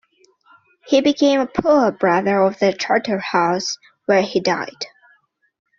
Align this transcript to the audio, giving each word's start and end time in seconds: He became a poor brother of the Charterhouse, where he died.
He 0.87 1.01
became 1.01 1.41
a 1.41 1.45
poor 1.45 1.91
brother 1.91 2.41
of 2.41 2.57
the 2.57 2.73
Charterhouse, 2.73 3.77
where 4.07 4.23
he 4.23 4.39
died. 4.39 4.87